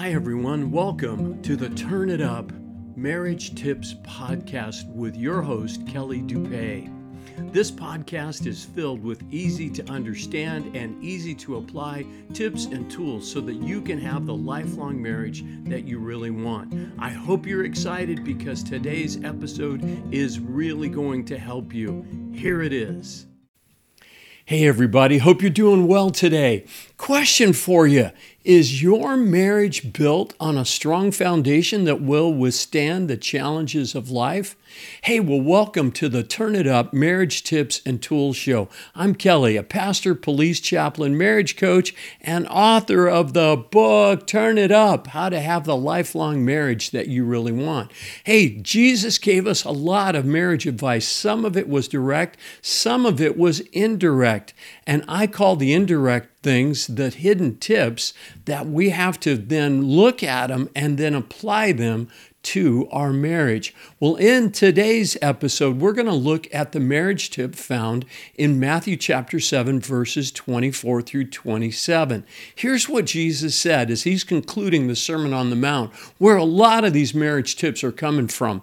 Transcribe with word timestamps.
Hi, 0.00 0.12
everyone. 0.12 0.70
Welcome 0.70 1.42
to 1.42 1.56
the 1.56 1.68
Turn 1.68 2.08
It 2.08 2.22
Up 2.22 2.50
Marriage 2.96 3.54
Tips 3.54 3.96
Podcast 4.02 4.90
with 4.94 5.14
your 5.14 5.42
host, 5.42 5.86
Kelly 5.86 6.22
Dupee. 6.22 6.88
This 7.52 7.70
podcast 7.70 8.46
is 8.46 8.64
filled 8.64 9.04
with 9.04 9.22
easy 9.30 9.68
to 9.68 9.86
understand 9.90 10.74
and 10.74 11.04
easy 11.04 11.34
to 11.34 11.58
apply 11.58 12.06
tips 12.32 12.64
and 12.64 12.90
tools 12.90 13.30
so 13.30 13.42
that 13.42 13.56
you 13.56 13.82
can 13.82 13.98
have 13.98 14.24
the 14.24 14.34
lifelong 14.34 15.02
marriage 15.02 15.44
that 15.64 15.84
you 15.84 15.98
really 15.98 16.30
want. 16.30 16.74
I 16.98 17.10
hope 17.10 17.44
you're 17.44 17.66
excited 17.66 18.24
because 18.24 18.62
today's 18.62 19.22
episode 19.22 19.84
is 20.14 20.40
really 20.40 20.88
going 20.88 21.26
to 21.26 21.36
help 21.36 21.74
you. 21.74 22.06
Here 22.32 22.62
it 22.62 22.72
is. 22.72 23.26
Hey, 24.46 24.66
everybody. 24.66 25.18
Hope 25.18 25.42
you're 25.42 25.50
doing 25.50 25.86
well 25.86 26.10
today. 26.10 26.64
Question 27.00 27.54
for 27.54 27.86
you 27.86 28.10
is 28.44 28.82
your 28.82 29.18
marriage 29.18 29.92
built 29.92 30.32
on 30.40 30.56
a 30.56 30.64
strong 30.64 31.10
foundation 31.10 31.84
that 31.84 32.00
will 32.00 32.32
withstand 32.32 33.08
the 33.08 33.16
challenges 33.18 33.94
of 33.94 34.10
life? 34.10 34.56
Hey, 35.02 35.20
well, 35.20 35.40
welcome 35.40 35.92
to 35.92 36.08
the 36.08 36.22
Turn 36.22 36.54
It 36.54 36.66
Up 36.66 36.94
Marriage 36.94 37.42
Tips 37.42 37.82
and 37.84 38.00
Tools 38.00 38.36
Show. 38.36 38.70
I'm 38.94 39.14
Kelly, 39.14 39.56
a 39.56 39.62
pastor, 39.62 40.14
police 40.14 40.58
chaplain, 40.58 41.18
marriage 41.18 41.56
coach, 41.56 41.94
and 42.20 42.46
author 42.48 43.08
of 43.08 43.34
the 43.34 43.62
book 43.70 44.26
Turn 44.26 44.56
It 44.56 44.72
Up 44.72 45.08
How 45.08 45.28
to 45.28 45.40
Have 45.40 45.64
the 45.64 45.76
Lifelong 45.76 46.42
Marriage 46.42 46.92
That 46.92 47.08
You 47.08 47.24
Really 47.24 47.52
Want. 47.52 47.90
Hey, 48.24 48.48
Jesus 48.48 49.18
gave 49.18 49.46
us 49.46 49.64
a 49.64 49.70
lot 49.70 50.14
of 50.14 50.24
marriage 50.24 50.66
advice. 50.66 51.06
Some 51.06 51.44
of 51.44 51.58
it 51.58 51.68
was 51.68 51.88
direct, 51.88 52.38
some 52.62 53.04
of 53.04 53.20
it 53.20 53.36
was 53.36 53.60
indirect. 53.72 54.54
And 54.86 55.04
I 55.06 55.26
call 55.26 55.56
the 55.56 55.74
indirect 55.74 56.42
things, 56.42 56.86
the 56.96 57.10
hidden 57.10 57.58
tips 57.58 58.12
that 58.44 58.66
we 58.66 58.90
have 58.90 59.18
to 59.20 59.36
then 59.36 59.84
look 59.84 60.22
at 60.22 60.48
them 60.48 60.68
and 60.74 60.98
then 60.98 61.14
apply 61.14 61.72
them 61.72 62.08
to 62.42 62.88
our 62.90 63.12
marriage. 63.12 63.74
Well, 63.98 64.16
in 64.16 64.50
today's 64.50 65.16
episode, 65.20 65.78
we're 65.78 65.92
going 65.92 66.06
to 66.06 66.14
look 66.14 66.52
at 66.54 66.72
the 66.72 66.80
marriage 66.80 67.30
tip 67.30 67.54
found 67.54 68.06
in 68.34 68.58
Matthew 68.58 68.96
chapter 68.96 69.38
7, 69.38 69.80
verses 69.80 70.32
24 70.32 71.02
through 71.02 71.26
27. 71.26 72.24
Here's 72.54 72.88
what 72.88 73.04
Jesus 73.04 73.54
said 73.54 73.90
as 73.90 74.04
he's 74.04 74.24
concluding 74.24 74.88
the 74.88 74.96
Sermon 74.96 75.34
on 75.34 75.50
the 75.50 75.56
Mount, 75.56 75.92
where 76.16 76.36
a 76.36 76.44
lot 76.44 76.84
of 76.84 76.94
these 76.94 77.14
marriage 77.14 77.56
tips 77.56 77.84
are 77.84 77.92
coming 77.92 78.28
from. 78.28 78.62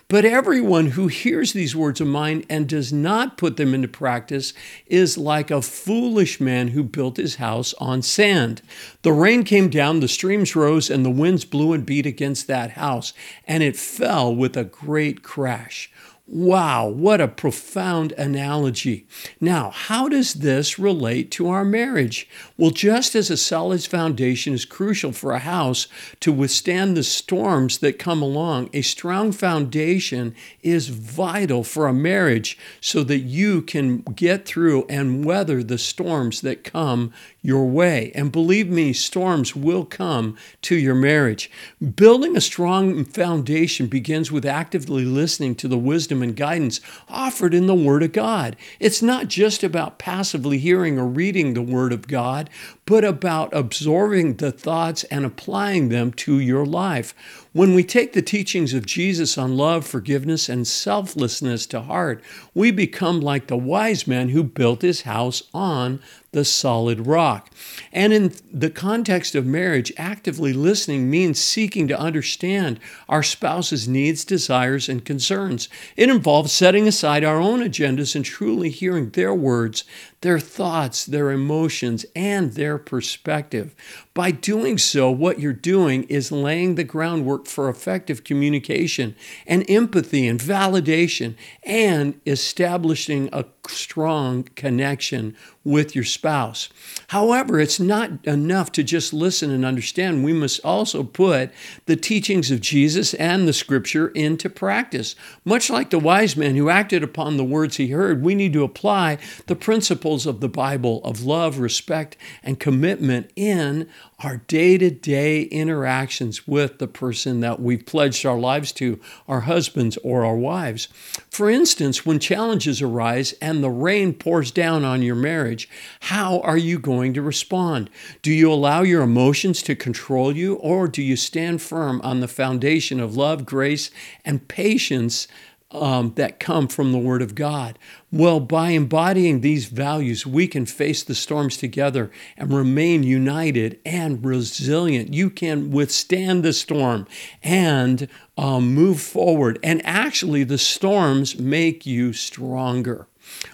But 0.11 0.25
everyone 0.25 0.87
who 0.87 1.07
hears 1.07 1.53
these 1.53 1.73
words 1.73 2.01
of 2.01 2.07
mine 2.07 2.43
and 2.49 2.67
does 2.67 2.91
not 2.91 3.37
put 3.37 3.55
them 3.55 3.73
into 3.73 3.87
practice 3.87 4.53
is 4.85 5.17
like 5.17 5.49
a 5.49 5.61
foolish 5.61 6.41
man 6.41 6.67
who 6.67 6.83
built 6.83 7.15
his 7.15 7.35
house 7.35 7.73
on 7.75 8.01
sand. 8.01 8.61
The 9.03 9.13
rain 9.13 9.45
came 9.45 9.69
down, 9.69 10.01
the 10.01 10.09
streams 10.09 10.53
rose, 10.53 10.89
and 10.89 11.05
the 11.05 11.09
winds 11.09 11.45
blew 11.45 11.71
and 11.71 11.85
beat 11.85 12.05
against 12.05 12.47
that 12.47 12.71
house, 12.71 13.13
and 13.47 13.63
it 13.63 13.77
fell 13.77 14.35
with 14.35 14.57
a 14.57 14.65
great 14.65 15.23
crash. 15.23 15.89
Wow, 16.33 16.87
what 16.87 17.19
a 17.19 17.27
profound 17.27 18.13
analogy. 18.13 19.05
Now, 19.41 19.69
how 19.69 20.07
does 20.07 20.35
this 20.35 20.79
relate 20.79 21.29
to 21.31 21.49
our 21.49 21.65
marriage? 21.65 22.25
Well, 22.57 22.71
just 22.71 23.15
as 23.15 23.29
a 23.29 23.35
solid 23.35 23.83
foundation 23.83 24.53
is 24.53 24.63
crucial 24.63 25.11
for 25.11 25.33
a 25.33 25.39
house 25.39 25.89
to 26.21 26.31
withstand 26.31 26.95
the 26.95 27.03
storms 27.03 27.79
that 27.79 27.99
come 27.99 28.21
along, 28.21 28.69
a 28.71 28.81
strong 28.81 29.33
foundation 29.33 30.33
is 30.63 30.87
vital 30.87 31.65
for 31.65 31.85
a 31.85 31.93
marriage 31.93 32.57
so 32.79 33.03
that 33.03 33.19
you 33.19 33.61
can 33.61 33.97
get 33.97 34.45
through 34.45 34.85
and 34.87 35.25
weather 35.25 35.61
the 35.61 35.77
storms 35.77 36.39
that 36.39 36.63
come 36.63 37.11
your 37.41 37.65
way. 37.65 38.11
And 38.13 38.31
believe 38.31 38.69
me, 38.69 38.93
storms 38.93 39.55
will 39.55 39.83
come 39.83 40.37
to 40.61 40.75
your 40.75 40.93
marriage. 40.93 41.49
Building 41.95 42.37
a 42.37 42.41
strong 42.41 43.03
foundation 43.03 43.87
begins 43.87 44.31
with 44.31 44.45
actively 44.45 45.05
listening 45.05 45.55
to 45.55 45.67
the 45.67 45.77
wisdom 45.77 46.21
and 46.21 46.35
guidance 46.35 46.81
offered 47.09 47.53
in 47.53 47.65
the 47.65 47.75
Word 47.75 48.03
of 48.03 48.11
God. 48.11 48.55
It's 48.79 49.01
not 49.01 49.27
just 49.27 49.63
about 49.63 49.97
passively 49.97 50.59
hearing 50.59 50.99
or 50.99 51.07
reading 51.07 51.53
the 51.53 51.61
Word 51.61 51.93
of 51.93 52.07
God, 52.07 52.49
but 52.85 53.03
about 53.03 53.53
absorbing 53.53 54.35
the 54.35 54.51
thoughts 54.51 55.03
and 55.05 55.25
applying 55.25 55.89
them 55.89 56.11
to 56.11 56.39
your 56.39 56.65
life. 56.65 57.15
When 57.53 57.73
we 57.73 57.83
take 57.83 58.13
the 58.13 58.21
teachings 58.21 58.73
of 58.73 58.85
Jesus 58.85 59.37
on 59.37 59.57
love, 59.57 59.85
forgiveness, 59.85 60.47
and 60.47 60.67
selflessness 60.67 61.65
to 61.67 61.81
heart, 61.81 62.23
we 62.53 62.71
become 62.71 63.19
like 63.19 63.47
the 63.47 63.57
wise 63.57 64.07
man 64.07 64.29
who 64.29 64.43
built 64.43 64.83
his 64.83 65.01
house 65.01 65.43
on 65.53 66.01
the 66.31 66.45
solid 66.45 67.07
rock. 67.07 67.49
And 67.91 68.13
in 68.13 68.33
the 68.51 68.69
context 68.69 69.35
of 69.35 69.45
marriage, 69.45 69.91
actively 69.97 70.53
listening 70.53 71.09
means 71.09 71.41
seeking 71.41 71.87
to 71.89 71.99
understand 71.99 72.79
our 73.09 73.21
spouse's 73.21 73.87
needs, 73.87 74.23
desires, 74.23 74.87
and 74.87 75.03
concerns. 75.03 75.67
It 75.97 76.09
involves 76.09 76.53
setting 76.53 76.87
aside 76.87 77.25
our 77.25 77.41
own 77.41 77.59
agendas 77.59 78.15
and 78.15 78.23
truly 78.23 78.69
hearing 78.69 79.09
their 79.09 79.33
words, 79.33 79.83
their 80.21 80.39
thoughts, 80.39 81.05
their 81.05 81.31
emotions, 81.31 82.05
and 82.15 82.53
their 82.53 82.77
perspective. 82.77 83.75
By 84.13 84.31
doing 84.31 84.77
so, 84.77 85.09
what 85.09 85.39
you're 85.39 85.53
doing 85.53 86.03
is 86.03 86.31
laying 86.31 86.75
the 86.75 86.83
groundwork 86.83 87.47
for 87.47 87.69
effective 87.69 88.23
communication 88.23 89.15
and 89.47 89.67
empathy 89.69 90.27
and 90.27 90.39
validation 90.39 91.35
and 91.63 92.19
establishing 92.25 93.29
a 93.31 93.45
strong 93.67 94.43
connection 94.55 95.35
with 95.63 95.95
your 95.95 96.03
spouse. 96.03 96.69
However, 97.09 97.59
it's 97.59 97.79
not 97.79 98.25
enough 98.25 98.71
to 98.73 98.83
just 98.83 99.13
listen 99.13 99.51
and 99.51 99.63
understand. 99.63 100.23
We 100.23 100.33
must 100.33 100.59
also 100.65 101.03
put 101.03 101.51
the 101.85 101.95
teachings 101.95 102.49
of 102.49 102.61
Jesus 102.61 103.13
and 103.13 103.47
the 103.47 103.53
scripture 103.53 104.09
into 104.09 104.49
practice. 104.49 105.15
Much 105.45 105.69
like 105.69 105.91
the 105.91 105.99
wise 105.99 106.35
man 106.35 106.55
who 106.55 106.69
acted 106.69 107.03
upon 107.03 107.37
the 107.37 107.43
words 107.43 107.77
he 107.77 107.89
heard, 107.89 108.23
we 108.23 108.33
need 108.33 108.53
to 108.53 108.63
apply 108.63 109.19
the 109.45 109.55
principles 109.55 110.10
of 110.11 110.41
the 110.41 110.49
Bible 110.49 111.01
of 111.03 111.23
love, 111.23 111.57
respect, 111.57 112.17
and 112.43 112.59
commitment 112.59 113.31
in 113.35 113.87
our 114.19 114.37
day 114.37 114.77
to 114.77 114.89
day 114.89 115.43
interactions 115.43 116.47
with 116.47 116.77
the 116.77 116.87
person 116.87 117.39
that 117.39 117.59
we've 117.59 117.85
pledged 117.85 118.25
our 118.25 118.37
lives 118.37 118.71
to, 118.73 118.99
our 119.27 119.41
husbands 119.41 119.97
or 120.03 120.25
our 120.25 120.35
wives. 120.35 120.87
For 121.29 121.49
instance, 121.49 122.05
when 122.05 122.19
challenges 122.19 122.81
arise 122.81 123.33
and 123.41 123.63
the 123.63 123.69
rain 123.69 124.13
pours 124.13 124.51
down 124.51 124.83
on 124.83 125.01
your 125.01 125.15
marriage, 125.15 125.69
how 126.01 126.41
are 126.41 126.57
you 126.57 126.77
going 126.77 127.13
to 127.13 127.21
respond? 127.21 127.89
Do 128.21 128.31
you 128.31 128.51
allow 128.51 128.81
your 128.81 129.01
emotions 129.01 129.63
to 129.63 129.75
control 129.75 130.35
you, 130.35 130.55
or 130.55 130.87
do 130.87 131.01
you 131.01 131.15
stand 131.15 131.61
firm 131.61 132.01
on 132.03 132.19
the 132.19 132.27
foundation 132.27 132.99
of 132.99 133.17
love, 133.17 133.45
grace, 133.45 133.89
and 134.25 134.47
patience? 134.47 135.27
Um, 135.71 136.13
that 136.15 136.39
come 136.39 136.67
from 136.67 136.91
the 136.91 136.97
Word 136.97 137.21
of 137.21 137.35
God. 137.35 137.79
Well, 138.11 138.39
by 138.39 138.71
embodying 138.71 139.41
these 139.41 139.65
values, 139.65 140.25
we 140.25 140.47
can 140.47 140.65
face 140.65 141.03
the 141.03 141.15
storms 141.15 141.57
together 141.57 142.11
and 142.37 142.53
remain 142.53 143.03
united 143.03 143.79
and 143.85 144.23
resilient. 144.23 145.13
You 145.13 145.29
can 145.29 145.71
withstand 145.71 146.43
the 146.43 146.53
storm 146.53 147.07
and 147.41 148.09
um, 148.37 148.73
move 148.73 149.01
forward. 149.01 149.59
And 149.63 149.81
actually, 149.85 150.43
the 150.43 150.57
storms 150.57 151.39
make 151.39 151.85
you 151.85 152.13
stronger. 152.13 153.07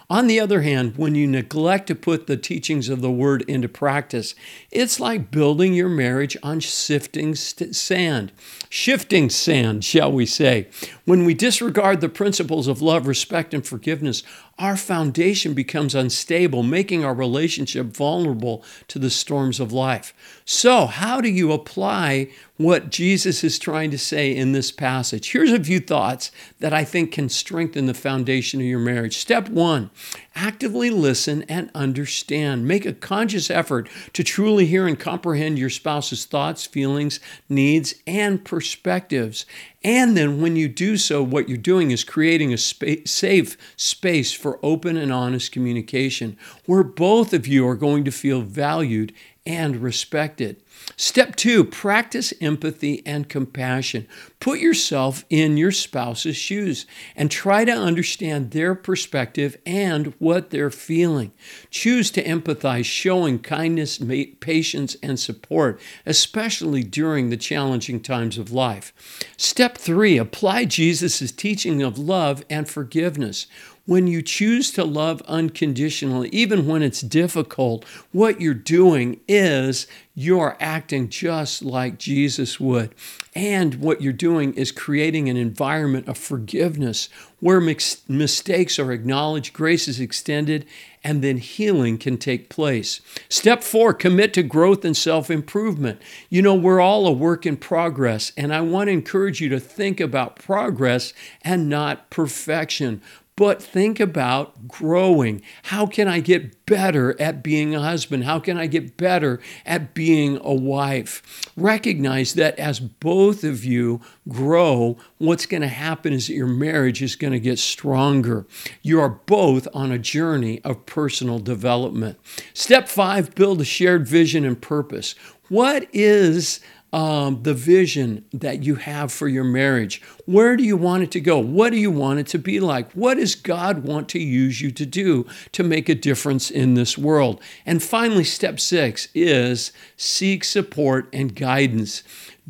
On 0.10 0.28
the 0.28 0.40
other 0.40 0.62
hand, 0.62 0.94
when 0.96 1.16
you 1.16 1.28
neglect 1.28 1.88
to 1.88 1.96
put 1.96 2.28
the 2.28 2.38
teachings 2.38 2.88
of 2.88 3.02
the 3.02 3.12
word 3.12 3.42
into 3.42 3.68
practice, 3.68 4.36
it's 4.72 5.02
like 5.02 5.32
building 5.32 5.74
your 5.74 5.90
marriage 5.90 6.38
on 6.42 6.62
sifting 6.62 7.36
st- 7.36 7.76
sand, 7.76 8.32
shifting 8.70 9.30
sand, 9.30 9.84
shall 9.84 10.10
we 10.10 10.26
say. 10.26 10.70
When 11.04 11.26
we 11.26 11.34
disregard 11.34 12.00
the 12.00 12.08
principles 12.08 12.70
of 12.70 12.82
love, 12.82 13.06
respect, 13.06 13.54
and 13.54 13.68
forgiveness, 13.68 14.24
our 14.58 14.78
foundation 14.78 15.54
becomes 15.54 15.94
unstable, 15.94 16.64
making 16.64 17.04
our 17.04 17.14
relationship 17.14 17.88
vulnerable 17.88 18.64
to 18.88 19.00
the 19.00 19.10
storms 19.10 19.60
of 19.60 19.74
life. 19.74 20.14
So, 20.46 20.86
how 20.86 21.22
do 21.22 21.30
you 21.30 21.52
apply 21.52 22.30
what 22.56 22.90
Jesus 22.90 23.44
is 23.44 23.60
trying 23.60 23.92
to 23.92 24.00
say 24.00 24.36
in 24.36 24.54
this 24.54 24.72
passage? 24.72 25.32
Here's 25.32 25.52
a 25.52 25.64
few 25.64 25.80
thoughts 25.80 26.32
that 26.60 26.74
I 26.74 26.86
think 26.86 27.12
can 27.12 27.30
strengthen 27.30 27.86
the 27.86 27.94
foundation 27.94 28.60
of 28.60 28.66
your 28.66 28.80
marriage. 28.80 29.18
Step 29.18 29.50
one 29.50 29.92
actively 30.36 30.90
listen 30.90 31.44
and 31.44 31.70
understand. 31.74 32.68
Make 32.68 32.86
a 32.86 32.94
conscious 32.94 33.50
effort 33.50 33.90
to 34.14 34.24
truly 34.24 34.66
hear 34.66 34.88
and 34.88 35.00
comprehend 35.00 35.58
your 35.58 35.70
spouse's 35.70 36.26
thoughts, 36.26 36.66
feelings, 36.66 37.20
needs, 37.50 37.96
and 38.06 38.44
perspectives. 38.44 39.46
And 39.84 40.18
then 40.18 40.42
when 40.42 40.56
you 40.56 40.68
do 40.68 40.98
so, 40.98 41.24
what 41.24 41.48
you're 41.48 41.58
doing 41.58 41.92
is 41.92 42.04
creating 42.04 42.54
a 42.54 42.58
safe 42.58 43.58
space 43.76 44.34
for 44.34 44.60
open 44.64 44.98
and 44.98 45.14
honest 45.14 45.52
communication 45.52 46.38
where 46.66 46.84
both 46.84 47.34
of 47.34 47.48
you 47.48 47.68
are 47.68 47.76
going 47.76 48.04
to 48.04 48.12
feel 48.12 48.42
valued 48.42 49.14
and 49.48 49.78
respect 49.78 50.42
it. 50.42 50.62
Step 50.98 51.36
two, 51.36 51.64
practice 51.64 52.34
empathy 52.42 53.02
and 53.06 53.30
compassion. 53.30 54.06
Put 54.40 54.60
yourself 54.60 55.24
in 55.30 55.56
your 55.56 55.72
spouse's 55.72 56.36
shoes 56.36 56.86
and 57.16 57.32
try 57.32 57.64
to 57.64 57.72
understand 57.72 58.52
their 58.52 58.76
perspective 58.76 59.58
and 59.66 60.14
what 60.20 60.50
they're 60.50 60.70
feeling. 60.70 61.32
Choose 61.72 62.12
to 62.12 62.24
empathize, 62.24 62.86
showing 62.86 63.40
kindness, 63.40 64.00
patience, 64.40 64.98
and 65.02 65.20
support, 65.20 65.80
especially 66.06 66.84
during 66.84 67.30
the 67.30 67.38
challenging 67.38 68.02
times 68.02 68.38
of 68.38 68.52
life. 68.52 68.94
Step 69.38 69.78
three, 69.78 70.18
apply 70.18 70.66
Jesus' 70.66 71.32
teaching 71.32 71.82
of 71.82 71.98
love 71.98 72.44
and 72.50 72.68
forgiveness. 72.68 73.48
When 73.88 74.06
you 74.06 74.22
choose 74.22 74.70
to 74.72 74.84
love 74.84 75.22
unconditionally, 75.30 76.28
even 76.34 76.68
when 76.68 76.84
it's 76.84 77.00
difficult, 77.00 77.86
what 78.12 78.42
you're 78.42 78.54
doing 78.54 79.22
is 79.30 79.88
you're 80.14 80.58
acting 80.60 81.08
just 81.08 81.64
like 81.64 81.98
Jesus 81.98 82.60
would. 82.60 82.94
And 83.34 83.76
what 83.76 84.02
you're 84.02 84.12
doing 84.12 84.54
is 84.56 84.74
creating 84.74 85.30
an 85.30 85.38
environment 85.38 86.10
of 86.10 86.18
forgiveness 86.18 87.08
where 87.40 87.62
mistakes 87.62 88.78
are 88.78 88.92
acknowledged, 88.92 89.54
grace 89.54 89.88
is 89.88 90.02
extended, 90.02 90.66
and 91.02 91.24
then 91.24 91.38
healing 91.38 91.98
can 91.98 92.18
take 92.18 92.50
place. 92.50 93.00
Step 93.30 93.64
four, 93.64 93.94
commit 93.94 94.34
to 94.34 94.44
growth 94.44 94.84
and 94.84 94.98
self 94.98 95.32
improvement. 95.32 96.02
You 96.30 96.42
know, 96.42 96.56
we're 96.56 96.82
all 96.82 97.08
a 97.08 97.12
work 97.14 97.46
in 97.46 97.56
progress, 97.56 98.34
and 98.36 98.54
I 98.54 98.60
want 98.60 98.90
to 98.90 98.92
encourage 98.92 99.40
you 99.40 99.48
to 99.48 99.62
think 99.62 100.02
about 100.02 100.36
progress 100.36 101.14
and 101.42 101.70
not 101.70 102.10
perfection 102.10 103.02
but 103.38 103.62
think 103.62 104.00
about 104.00 104.68
growing. 104.68 105.42
How 105.64 105.86
can 105.86 106.08
I 106.08 106.20
get 106.20 106.66
better 106.66 107.16
at 107.22 107.44
being 107.44 107.74
a 107.74 107.82
husband? 107.82 108.26
How 108.26 108.40
can 108.40 108.58
I 108.58 108.66
get 108.66 108.98
better 108.98 109.40
at 109.66 109.94
being 109.94 110.40
a 110.44 110.54
wife? 110.54 111.46
Recognize 111.56 112.34
that 112.34 112.58
as 112.60 112.80
both 112.80 113.44
of 113.44 113.64
you 113.64 114.02
grow, 114.28 114.98
what's 115.20 115.46
going 115.46 115.62
to 115.62 115.68
happen 115.68 116.14
is 116.14 116.28
that 116.28 116.34
your 116.34 116.48
marriage 116.48 117.02
is 117.02 117.16
going 117.16 117.32
to 117.32 117.40
get 117.40 117.60
stronger. 117.60 118.48
You 118.82 119.00
are 119.00 119.22
both 119.28 119.68
on 119.72 119.92
a 119.92 120.00
journey 120.00 120.60
of 120.64 120.88
personal 120.88 121.38
development. 121.38 122.20
Step 122.54 122.90
five 122.90 123.36
build 123.36 123.62
a 123.62 123.66
shared 123.66 124.08
vision 124.08 124.46
and 124.46 124.60
purpose. 124.60 125.14
What 125.50 125.88
is 125.94 126.60
um, 126.94 127.44
the 127.44 127.54
vision 127.54 128.26
that 128.34 128.64
you 128.64 128.76
have 128.76 129.12
for 129.12 129.28
your 129.28 129.44
marriage. 129.44 130.02
Where 130.26 130.56
do 130.56 130.64
you 130.64 130.78
want 130.78 131.04
it 131.04 131.12
to 131.12 131.20
go? 131.20 131.38
What 131.40 131.72
do 131.72 131.78
you 131.78 131.92
want 131.92 132.20
it 132.20 132.28
to 132.28 132.40
be 132.40 132.60
like? 132.60 132.92
What 132.94 133.16
does 133.16 133.36
God 133.36 133.84
want 133.84 134.10
to 134.10 134.20
use 134.20 134.62
you 134.62 134.72
to 134.72 134.86
do 134.86 135.26
to 135.52 135.64
make 135.64 135.90
a 135.90 135.96
difference 135.96 136.50
in 136.50 136.76
this 136.76 136.98
world? 136.98 137.42
And 137.66 137.84
finally, 137.84 138.24
step 138.24 138.60
six 138.60 139.10
is 139.14 139.72
seek 139.98 140.44
support 140.44 141.10
and 141.12 141.36
guidance. 141.36 142.04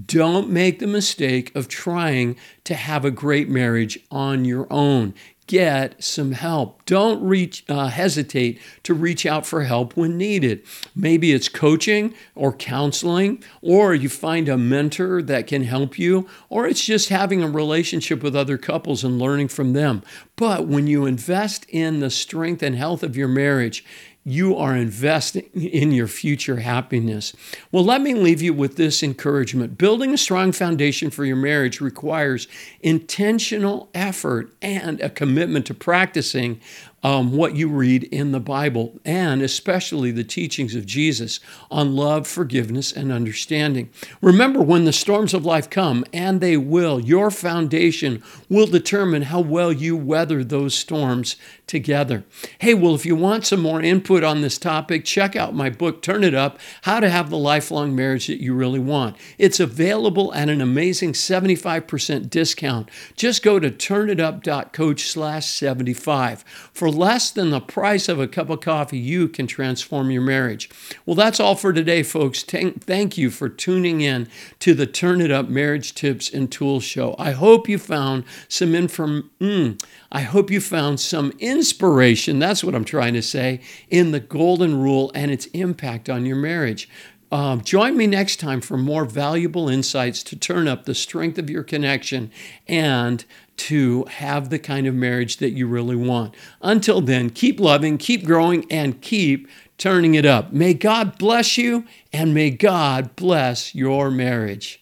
Don't 0.06 0.50
make 0.50 0.78
the 0.78 0.88
mistake 0.88 1.56
of 1.56 1.68
trying 1.68 2.36
to 2.66 2.76
have 2.76 3.04
a 3.04 3.12
great 3.12 3.50
marriage 3.50 4.00
on 4.12 4.46
your 4.46 4.68
own 4.72 5.16
get 5.48 6.04
some 6.04 6.34
help. 6.34 6.86
Don't 6.86 7.24
reach, 7.24 7.64
uh, 7.70 7.88
hesitate 7.88 8.60
to 8.84 8.94
reach 8.94 9.26
out 9.26 9.46
for 9.46 9.64
help 9.64 9.96
when 9.96 10.18
needed. 10.18 10.62
Maybe 10.96 11.32
it's 11.32 11.50
coaching 11.50 12.14
or 12.36 12.54
counseling, 12.54 13.44
or 13.62 13.96
you 13.96 14.10
find 14.10 14.50
a 14.50 14.58
mentor 14.58 15.22
that 15.24 15.48
can 15.48 15.64
help 15.64 15.98
you, 15.98 16.28
or 16.50 16.68
it's 16.68 16.84
just 16.84 17.10
having 17.10 17.42
a 17.42 17.50
relationship 17.50 18.22
with 18.22 18.36
other 18.36 18.58
couples 18.58 19.04
and 19.04 19.20
learning 19.20 19.48
from 19.48 19.74
them. 19.74 20.04
But 20.36 20.68
when 20.68 20.86
you 20.86 21.06
invest 21.06 21.66
in 21.70 22.02
the 22.02 22.10
strength 22.10 22.62
and 22.62 22.76
health 22.76 23.02
of 23.02 23.18
your 23.18 23.30
marriage, 23.30 23.84
you 24.28 24.58
are 24.58 24.76
investing 24.76 25.50
in 25.54 25.94
your 25.94 26.06
future 26.06 26.58
happiness. 26.58 27.34
Well, 27.72 27.86
let 27.86 28.02
me 28.02 28.14
leave 28.14 28.42
you 28.42 28.54
with 28.54 28.76
this 28.76 29.02
encouragement. 29.02 29.78
Building 29.78 30.14
a 30.14 30.18
strong 30.18 30.52
foundation 30.52 31.10
for 31.10 31.24
your 31.24 31.38
marriage 31.38 31.80
requires 31.80 32.50
intentional 32.82 33.90
effort 33.94 34.52
and 34.62 35.00
a 35.00 35.10
commitment 35.10 35.66
to 35.68 35.74
practicing 35.74 36.60
um, 37.04 37.32
what 37.32 37.56
you 37.56 37.68
read 37.68 38.04
in 38.06 38.32
the 38.32 38.40
Bible, 38.40 39.00
and 39.06 39.42
especially 39.42 40.12
the 40.12 40.24
teachings 40.24 40.74
of 40.76 40.86
Jesus 40.86 41.40
on 41.70 41.96
love, 41.96 42.28
forgiveness, 42.28 42.92
and 42.92 43.12
understanding. 43.12 43.90
Remember, 44.22 44.62
when 44.62 44.86
the 44.86 44.94
storms 44.94 45.34
of 45.34 45.46
life 45.46 45.70
come, 45.70 46.04
and 46.12 46.42
they 46.42 46.58
will, 46.58 47.00
your 47.00 47.30
foundation 47.30 48.24
will 48.50 48.66
determine 48.66 49.24
how 49.24 49.40
well 49.40 49.72
you 49.72 49.96
weather 49.96 50.44
those 50.44 50.74
storms 50.74 51.36
together. 51.68 52.24
Hey, 52.60 52.74
well, 52.74 52.96
if 52.96 53.06
you 53.06 53.16
want 53.16 53.46
some 53.46 53.62
more 53.62 53.82
input 53.82 54.24
on 54.24 54.42
this 54.42 54.58
topic, 54.58 55.06
check 55.06 55.36
out 55.36 55.54
my 55.54 55.70
book, 55.70 56.02
Turn 56.02 56.24
It 56.24 56.34
Up 56.34 56.60
How 56.84 57.00
to 57.00 57.10
Have 57.10 57.30
the 57.30 57.38
Lifelong 57.38 57.96
Marriage 57.96 58.28
That 58.28 58.42
You 58.42 58.54
Really 58.56 58.80
Want. 58.80 59.16
It's 59.38 59.60
available 59.60 60.34
at 60.34 60.50
an 60.50 60.62
amazing 60.62 61.14
75% 61.14 62.30
discount. 62.30 62.90
Just 63.16 63.44
go 63.44 63.60
to 63.60 63.70
turnitup.coach 63.70 65.08
slash 65.08 65.46
75. 65.46 66.44
For 66.74 66.87
less 66.90 67.32
than 67.32 67.50
the 67.50 67.60
price 67.60 68.10
of 68.10 68.20
a 68.20 68.28
cup 68.28 68.50
of 68.50 68.62
coffee, 68.62 68.98
you 68.98 69.28
can 69.28 69.48
transform 69.48 70.12
your 70.12 70.22
marriage. 70.22 70.70
Well, 71.06 71.16
that's 71.16 71.40
all 71.40 71.56
for 71.56 71.74
today, 71.74 72.04
folks. 72.04 72.44
Thank 72.44 73.18
you 73.18 73.30
for 73.30 73.50
tuning 73.50 74.02
in 74.02 74.28
to 74.60 74.74
the 74.74 74.86
Turn 74.86 75.22
It 75.22 75.32
Up 75.32 75.50
Marriage 75.50 75.96
Tips 75.96 76.34
and 76.34 76.52
Tools 76.52 76.84
Show. 76.84 77.16
I 77.18 77.32
hope 77.32 77.70
you 77.70 77.78
found 77.78 78.24
some 78.48 78.76
inform. 78.76 79.30
Mm, 79.40 79.82
I 80.12 80.22
hope 80.22 80.52
you 80.52 80.62
found 80.62 81.00
some 81.00 81.34
inspiration. 81.40 82.40
That's 82.40 82.64
what 82.64 82.76
I'm 82.76 82.86
trying 82.86 83.14
to 83.14 83.22
say 83.22 83.62
in 83.90 84.12
the 84.12 84.20
Golden 84.20 84.80
Rule 84.80 85.12
and 85.14 85.32
its 85.32 85.48
impact 85.48 86.10
on 86.10 86.26
your 86.26 86.38
marriage. 86.38 86.90
Um, 87.32 87.62
join 87.62 87.98
me 87.98 88.08
next 88.08 88.40
time 88.40 88.62
for 88.62 88.78
more 88.78 89.04
valuable 89.04 89.68
insights 89.68 90.24
to 90.24 90.38
turn 90.38 90.68
up 90.68 90.86
the 90.86 90.96
strength 90.96 91.38
of 91.38 91.50
your 91.50 91.64
connection 91.64 92.32
and 92.68 93.26
to 93.58 94.06
have 94.06 94.50
the 94.50 94.60
kind 94.60 94.88
of 94.88 94.94
marriage 94.96 95.38
that 95.38 95.52
you 95.52 95.68
really 95.68 95.96
want. 95.96 96.36
Until 96.62 97.02
then, 97.02 97.30
keep 97.30 97.60
loving, 97.60 97.98
keep 97.98 98.26
growing, 98.26 98.66
and 98.72 99.02
keep 99.02 99.48
turning 99.78 100.16
it 100.16 100.26
up. 100.26 100.54
May 100.54 100.74
God 100.74 101.18
bless 101.18 101.58
you 101.58 101.86
and 102.14 102.34
may 102.34 102.50
God 102.50 103.16
bless 103.16 103.76
your 103.76 104.10
marriage. 104.10 104.82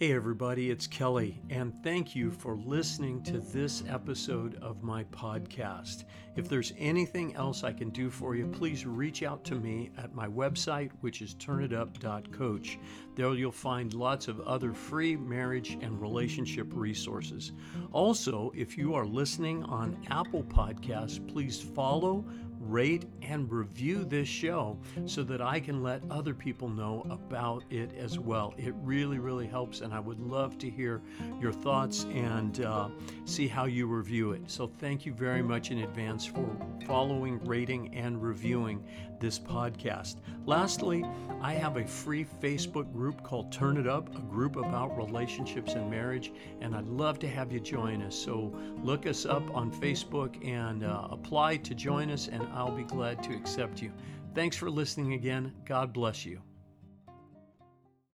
Hey, 0.00 0.12
everybody, 0.12 0.70
it's 0.70 0.86
Kelly, 0.86 1.42
and 1.50 1.74
thank 1.82 2.14
you 2.14 2.30
for 2.30 2.54
listening 2.54 3.20
to 3.24 3.40
this 3.40 3.82
episode 3.88 4.54
of 4.62 4.84
my 4.84 5.02
podcast. 5.02 6.04
If 6.36 6.48
there's 6.48 6.72
anything 6.78 7.34
else 7.34 7.64
I 7.64 7.72
can 7.72 7.90
do 7.90 8.08
for 8.08 8.36
you, 8.36 8.46
please 8.46 8.86
reach 8.86 9.24
out 9.24 9.42
to 9.46 9.56
me 9.56 9.90
at 9.98 10.14
my 10.14 10.28
website, 10.28 10.92
which 11.00 11.20
is 11.20 11.34
turnitup.coach. 11.34 12.78
There 13.16 13.34
you'll 13.34 13.50
find 13.50 13.92
lots 13.92 14.28
of 14.28 14.38
other 14.42 14.72
free 14.72 15.16
marriage 15.16 15.76
and 15.80 16.00
relationship 16.00 16.68
resources. 16.70 17.50
Also, 17.90 18.52
if 18.54 18.78
you 18.78 18.94
are 18.94 19.04
listening 19.04 19.64
on 19.64 20.00
Apple 20.10 20.44
Podcasts, 20.44 21.18
please 21.26 21.60
follow 21.60 22.24
rate, 22.60 23.04
and 23.22 23.50
review 23.50 24.04
this 24.04 24.28
show 24.28 24.78
so 25.06 25.22
that 25.24 25.40
I 25.40 25.60
can 25.60 25.82
let 25.82 26.02
other 26.10 26.34
people 26.34 26.68
know 26.68 27.06
about 27.10 27.64
it 27.70 27.92
as 27.96 28.18
well. 28.18 28.54
It 28.56 28.74
really, 28.82 29.18
really 29.18 29.46
helps, 29.46 29.80
and 29.80 29.92
I 29.92 30.00
would 30.00 30.20
love 30.20 30.58
to 30.58 30.70
hear 30.70 31.02
your 31.40 31.52
thoughts 31.52 32.04
and 32.04 32.64
uh, 32.64 32.88
see 33.24 33.48
how 33.48 33.64
you 33.66 33.86
review 33.86 34.32
it. 34.32 34.42
So, 34.50 34.66
thank 34.78 35.06
you 35.06 35.12
very 35.12 35.42
much 35.42 35.70
in 35.70 35.78
advance 35.78 36.26
for 36.26 36.48
following, 36.86 37.42
rating, 37.44 37.94
and 37.94 38.22
reviewing 38.22 38.84
this 39.20 39.38
podcast. 39.38 40.16
Lastly, 40.46 41.04
I 41.40 41.52
have 41.54 41.76
a 41.76 41.86
free 41.86 42.26
Facebook 42.40 42.92
group 42.92 43.22
called 43.22 43.52
Turn 43.52 43.76
It 43.76 43.86
Up, 43.86 44.14
a 44.16 44.20
group 44.22 44.56
about 44.56 44.96
relationships 44.96 45.74
and 45.74 45.90
marriage, 45.90 46.32
and 46.60 46.74
I'd 46.74 46.86
love 46.86 47.18
to 47.20 47.28
have 47.28 47.52
you 47.52 47.60
join 47.60 48.02
us. 48.02 48.16
So 48.16 48.52
look 48.82 49.06
us 49.06 49.26
up 49.26 49.54
on 49.54 49.70
Facebook 49.70 50.44
and 50.46 50.84
uh, 50.84 51.08
apply 51.10 51.58
to 51.58 51.74
join 51.74 52.10
us, 52.10 52.28
and 52.28 52.42
I'll 52.52 52.76
be 52.76 52.84
glad 52.84 53.22
to 53.24 53.34
accept 53.34 53.82
you. 53.82 53.92
Thanks 54.34 54.56
for 54.56 54.70
listening 54.70 55.12
again. 55.14 55.52
God 55.64 55.92
bless 55.92 56.24
you. 56.24 56.47